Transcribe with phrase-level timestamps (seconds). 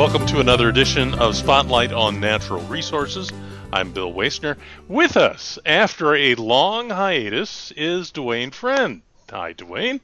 [0.00, 3.30] Welcome to another edition of Spotlight on Natural Resources.
[3.70, 4.56] I'm Bill Wasner.
[4.88, 9.02] With us after a long hiatus is Duane Friend.
[9.28, 10.00] Hi, Duane.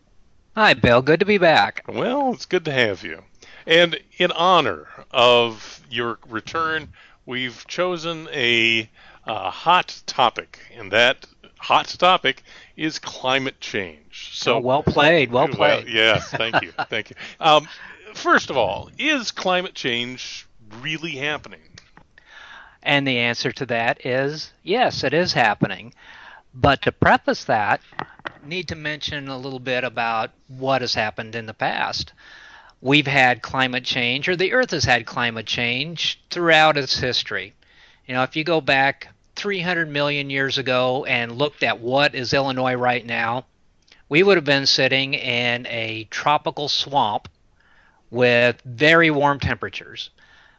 [0.54, 1.00] Hi, Bill.
[1.00, 1.82] Good to be back.
[1.88, 3.22] Well, it's good to have you.
[3.66, 6.92] And in honor of your return,
[7.24, 8.90] we've chosen a,
[9.24, 11.24] a hot topic, and that
[11.56, 12.42] hot topic
[12.76, 14.32] is climate change.
[14.34, 15.84] So oh, well played, well played.
[15.86, 17.16] Well, yes, thank you, thank you.
[17.40, 17.66] Um,
[18.16, 20.46] first of all, is climate change
[20.80, 21.60] really happening?
[22.82, 25.92] And the answer to that is yes, it is happening.
[26.54, 27.80] But to preface that,
[28.44, 32.12] need to mention a little bit about what has happened in the past.
[32.80, 37.54] We've had climate change, or the Earth has had climate change throughout its history.
[38.06, 42.32] You know, if you go back 300 million years ago and looked at what is
[42.32, 43.44] Illinois right now,
[44.08, 47.28] we would have been sitting in a tropical swamp
[48.10, 50.10] with very warm temperatures.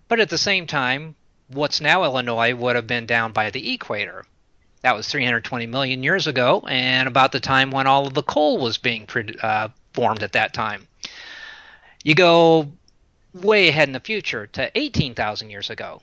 [0.07, 1.15] But at the same time,
[1.47, 4.25] what's now Illinois would have been down by the equator.
[4.81, 8.59] That was 320 million years ago, and about the time when all of the coal
[8.59, 9.07] was being
[9.41, 10.87] uh, formed at that time.
[12.03, 12.71] You go
[13.33, 16.01] way ahead in the future to 18,000 years ago.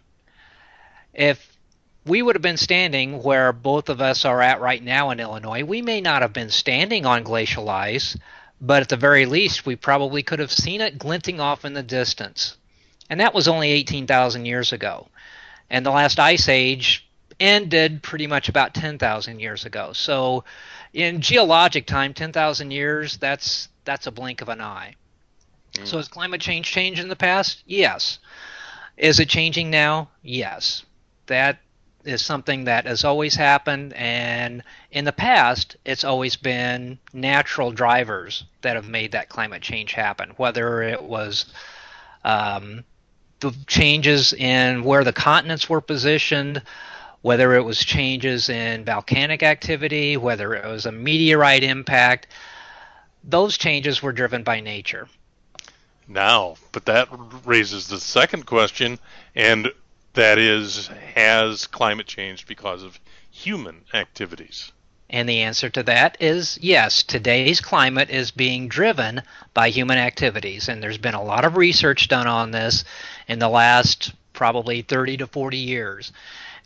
[1.13, 1.57] If
[2.05, 5.65] we would have been standing where both of us are at right now in Illinois,
[5.65, 8.17] we may not have been standing on glacial ice,
[8.61, 11.83] but at the very least, we probably could have seen it glinting off in the
[11.83, 12.57] distance.
[13.11, 15.09] And that was only 18,000 years ago.
[15.71, 17.07] And the last ice age
[17.41, 19.93] ended pretty much about 10,000 years ago.
[19.93, 20.45] So
[20.93, 24.95] in geologic time, 10,000 years, that's that's a blink of an eye.
[25.75, 25.87] Mm.
[25.87, 27.63] So has climate change changed in the past?
[27.67, 28.19] Yes.
[28.97, 30.09] Is it changing now?
[30.23, 30.85] Yes.
[31.27, 31.59] That
[32.05, 38.45] is something that has always happened and in the past it's always been natural drivers
[38.63, 41.47] that have made that climate change happen whether it was
[42.25, 42.85] um,
[43.41, 46.63] the changes in where the continents were positioned
[47.21, 52.27] whether it was changes in volcanic activity whether it was a meteorite impact.
[53.23, 55.09] Those changes were driven by nature.
[56.09, 57.09] Now but that
[57.45, 58.99] raises the second question
[59.35, 59.71] and
[60.15, 62.99] that is, has climate changed because of
[63.31, 64.73] human activities?
[65.11, 67.03] And the answer to that is yes.
[67.03, 70.69] Today's climate is being driven by human activities.
[70.69, 72.85] And there's been a lot of research done on this
[73.29, 76.13] in the last probably 30 to 40 years.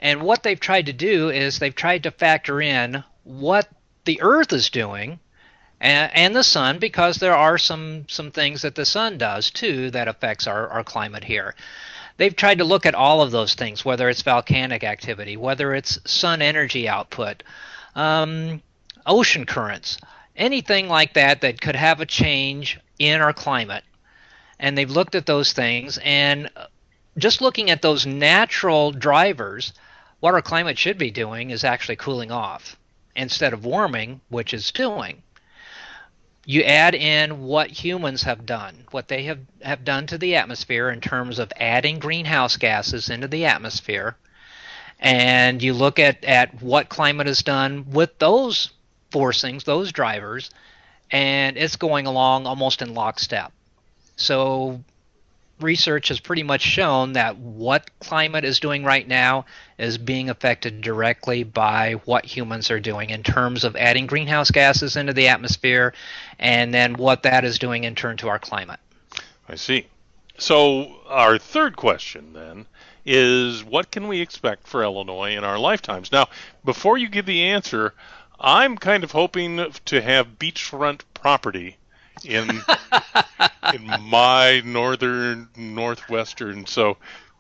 [0.00, 3.68] And what they've tried to do is they've tried to factor in what
[4.04, 5.18] the Earth is doing
[5.80, 9.90] and, and the sun, because there are some, some things that the sun does too
[9.90, 11.54] that affects our, our climate here
[12.18, 15.98] they've tried to look at all of those things, whether it's volcanic activity, whether it's
[16.04, 17.42] sun energy output,
[17.94, 18.60] um,
[19.06, 19.98] ocean currents,
[20.36, 23.84] anything like that that could have a change in our climate.
[24.60, 26.50] And they've looked at those things, and
[27.16, 29.72] just looking at those natural drivers,
[30.20, 32.76] what our climate should be doing is actually cooling off
[33.14, 35.22] instead of warming, which is doing
[36.48, 40.88] you add in what humans have done, what they have, have done to the atmosphere
[40.88, 44.16] in terms of adding greenhouse gases into the atmosphere,
[44.98, 48.70] and you look at, at what climate has done with those
[49.12, 50.48] forcings, those drivers,
[51.10, 53.52] and it's going along almost in lockstep.
[54.16, 54.82] So
[55.60, 59.44] research has pretty much shown that what climate is doing right now
[59.78, 64.96] is being affected directly by what humans are doing in terms of adding greenhouse gases
[64.96, 65.94] into the atmosphere
[66.38, 68.80] and then what that is doing in turn to our climate.
[69.48, 69.86] I see.
[70.36, 72.66] So, our third question then
[73.04, 76.12] is what can we expect for Illinois in our lifetimes?
[76.12, 76.28] Now,
[76.64, 77.94] before you give the answer,
[78.38, 81.76] I'm kind of hoping to have beachfront property
[82.24, 82.60] in
[83.74, 86.66] in my northern northwestern.
[86.66, 86.96] So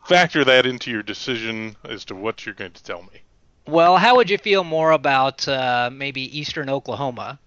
[0.06, 3.22] factor that into your decision as to what you're going to tell me.
[3.66, 7.38] Well, how would you feel more about uh, maybe eastern Oklahoma?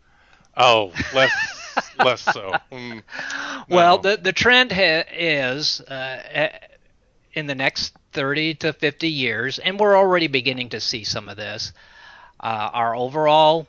[0.56, 1.32] Oh, less
[1.98, 2.54] less so.
[2.72, 3.02] Mm,
[3.70, 3.76] no.
[3.76, 6.50] Well, the the trend ha- is uh,
[7.34, 11.38] in the next 30 to 50 years, and we're already beginning to see some of
[11.38, 11.74] this.
[12.40, 13.68] Uh, our overall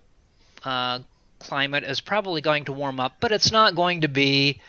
[0.64, 0.98] uh,
[1.38, 4.60] climate is probably going to warm up, but it's not going to be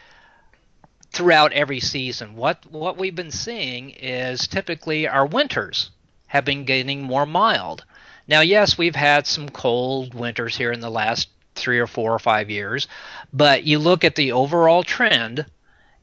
[1.13, 2.35] throughout every season.
[2.35, 5.91] What what we've been seeing is typically our winters
[6.27, 7.85] have been getting more mild.
[8.27, 12.19] Now, yes, we've had some cold winters here in the last three or four or
[12.19, 12.87] five years,
[13.31, 15.45] but you look at the overall trend,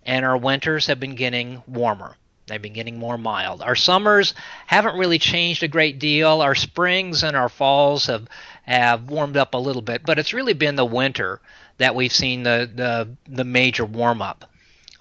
[0.06, 2.16] and our winters have been getting warmer.
[2.46, 3.62] They've been getting more mild.
[3.62, 4.34] Our summers
[4.66, 6.42] haven't really changed a great deal.
[6.42, 8.28] Our springs and our falls have
[8.62, 11.40] have warmed up a little bit, but it's really been the winter
[11.78, 14.49] that we've seen the the, the major warm up.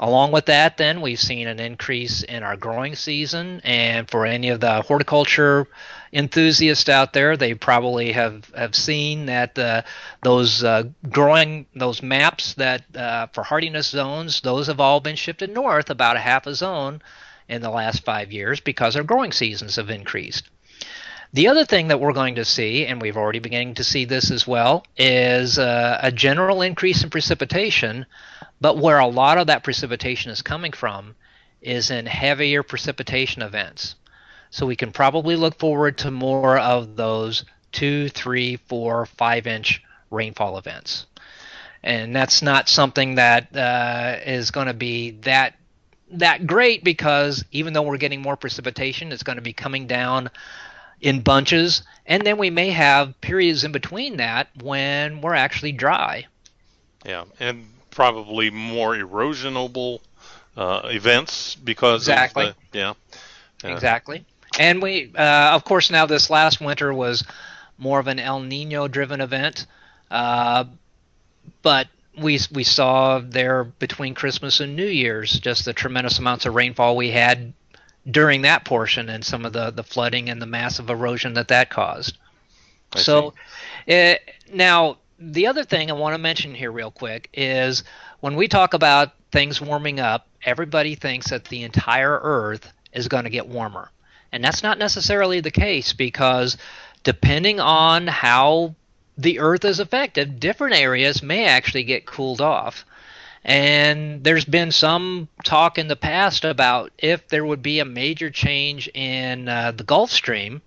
[0.01, 4.47] Along with that, then we've seen an increase in our growing season, and for any
[4.47, 5.67] of the horticulture
[6.13, 9.81] enthusiasts out there, they probably have, have seen that uh,
[10.23, 15.53] those uh, growing those maps that uh, for hardiness zones, those have all been shifted
[15.53, 17.01] north about a half a zone
[17.49, 20.49] in the last five years because our growing seasons have increased.
[21.31, 24.31] The other thing that we're going to see, and we've already beginning to see this
[24.31, 28.07] as well, is uh, a general increase in precipitation,
[28.59, 31.15] but where a lot of that precipitation is coming from
[31.61, 33.95] is in heavier precipitation events.
[34.49, 39.83] So we can probably look forward to more of those two, three, four, five inch
[40.09, 41.05] rainfall events.
[41.83, 45.53] And that's not something that uh, is going to be that
[46.11, 50.31] that great because even though we're getting more precipitation, it's going to be coming down
[51.01, 56.25] in bunches, and then we may have periods in between that when we're actually dry.
[57.05, 59.99] Yeah, and probably more erosionable
[60.57, 62.47] uh, events because exactly.
[62.47, 62.93] Of the, yeah.
[63.63, 64.25] Exactly.
[64.57, 67.23] And we, uh, of course, now this last winter was
[67.77, 69.65] more of an El Nino driven event,
[70.11, 70.65] uh,
[71.61, 71.87] but
[72.17, 76.97] we we saw there between Christmas and New Year's just the tremendous amounts of rainfall
[76.97, 77.53] we had
[78.09, 81.69] during that portion and some of the, the flooding and the massive erosion that that
[81.69, 82.17] caused.
[82.93, 83.33] I so
[83.85, 84.17] it, eh,
[84.51, 87.83] now the other thing I want to mention here real quick is
[88.21, 93.25] when we talk about things warming up, everybody thinks that the entire Earth is going
[93.25, 93.91] to get warmer.
[94.31, 96.57] And that's not necessarily the case because
[97.03, 98.75] depending on how
[99.17, 102.85] the Earth is affected, different areas may actually get cooled off.
[103.43, 108.29] And there's been some talk in the past about if there would be a major
[108.29, 110.61] change in uh, the Gulf Stream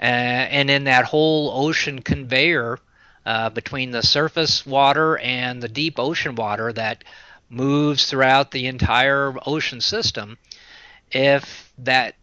[0.00, 2.78] uh, and in that whole ocean conveyor
[3.24, 7.04] uh, between the surface water and the deep ocean water that
[7.48, 10.38] moves throughout the entire ocean system.
[11.12, 12.16] If that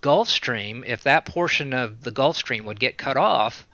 [0.00, 3.66] Gulf Stream, if that portion of the Gulf Stream would get cut off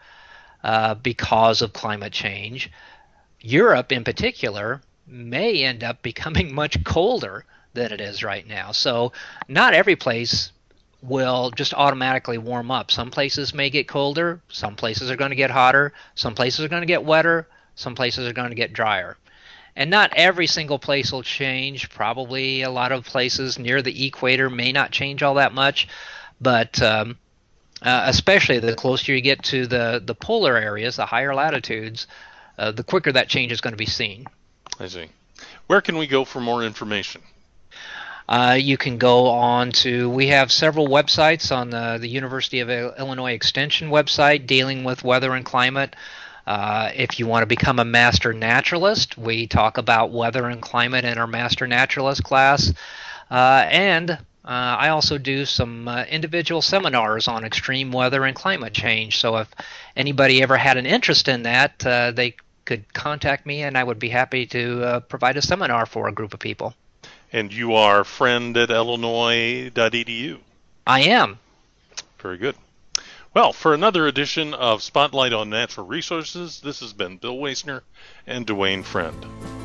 [0.63, 2.71] uh, because of climate change,
[3.41, 7.45] Europe in particular may end up becoming much colder
[7.75, 8.73] than it is right now.
[8.73, 9.13] So,
[9.49, 10.53] not every place
[11.03, 12.91] will just automatically warm up.
[12.91, 16.69] Some places may get colder, some places are going to get hotter, some places are
[16.69, 19.17] going to get wetter, some places are going to get drier.
[19.77, 21.89] And not every single place will change.
[21.91, 25.87] Probably a lot of places near the equator may not change all that much,
[26.41, 27.17] but um,
[27.83, 32.09] uh, especially the closer you get to the, the polar areas, the higher latitudes,
[32.59, 34.27] uh, the quicker that change is going to be seen.
[34.81, 35.07] I see.
[35.67, 37.23] Where can we go for more information?
[38.29, 42.69] Uh, you can go on to, we have several websites on the, the University of
[42.69, 45.97] Illinois Extension website dealing with weather and climate.
[46.47, 51.05] Uh, if you want to become a master naturalist, we talk about weather and climate
[51.05, 52.73] in our master naturalist class.
[53.31, 58.73] Uh, and uh, I also do some uh, individual seminars on extreme weather and climate
[58.73, 59.19] change.
[59.19, 59.49] So if
[59.97, 62.35] anybody ever had an interest in that, uh, they
[62.69, 66.13] could contact me, and I would be happy to uh, provide a seminar for a
[66.13, 66.75] group of people.
[67.33, 70.39] And you are friend at illinois.edu.
[70.87, 71.39] I am.
[72.19, 72.57] Very good.
[73.33, 77.81] Well, for another edition of Spotlight on Natural Resources, this has been Bill Wasner
[78.27, 79.58] and Duane Friend.